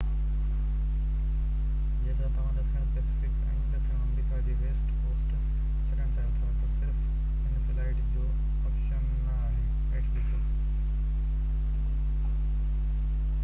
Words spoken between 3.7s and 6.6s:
ڏکڻ آمريڪا جو west coast ڇڏڻ چاهيو ٿا